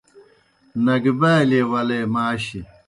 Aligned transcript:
نگہبالیے 0.85 1.61
ولے 1.71 1.99
ماشیْ 2.13 2.61